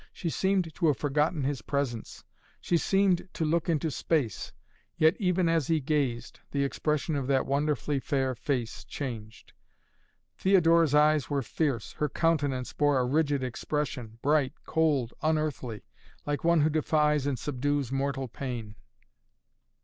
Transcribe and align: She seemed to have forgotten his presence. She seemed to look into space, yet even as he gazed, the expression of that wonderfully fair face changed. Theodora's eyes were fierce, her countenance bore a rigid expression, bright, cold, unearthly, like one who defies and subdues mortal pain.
She 0.11 0.31
seemed 0.31 0.73
to 0.73 0.87
have 0.87 0.97
forgotten 0.97 1.43
his 1.43 1.61
presence. 1.61 2.23
She 2.59 2.75
seemed 2.75 3.29
to 3.33 3.45
look 3.45 3.69
into 3.69 3.91
space, 3.91 4.51
yet 4.97 5.15
even 5.19 5.47
as 5.47 5.67
he 5.67 5.79
gazed, 5.79 6.39
the 6.49 6.63
expression 6.63 7.15
of 7.15 7.27
that 7.27 7.45
wonderfully 7.45 7.99
fair 7.99 8.33
face 8.33 8.83
changed. 8.83 9.53
Theodora's 10.39 10.95
eyes 10.95 11.29
were 11.29 11.43
fierce, 11.43 11.91
her 11.99 12.09
countenance 12.09 12.73
bore 12.73 12.97
a 12.97 13.05
rigid 13.05 13.43
expression, 13.43 14.17
bright, 14.23 14.53
cold, 14.65 15.13
unearthly, 15.21 15.83
like 16.25 16.43
one 16.43 16.61
who 16.61 16.71
defies 16.71 17.27
and 17.27 17.37
subdues 17.37 17.91
mortal 17.91 18.27
pain. 18.27 18.73